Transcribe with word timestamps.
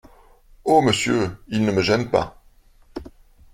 Oh! 0.65 0.81
monsieur, 0.81 1.37
il 1.49 1.63
ne 1.63 1.71
me 1.71 1.83
gêne 1.83 2.09
pas! 2.09 2.41